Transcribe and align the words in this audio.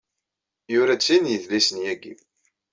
Yura-d 0.73 1.01
sin 1.05 1.23
n 1.27 1.31
yidlisen 1.31 1.77
yagi. 1.83 2.13